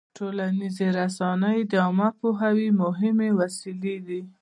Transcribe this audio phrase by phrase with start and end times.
[0.17, 4.21] ټولنیزې رسنۍ د عامه پوهاوي مهمې وسیلې دي.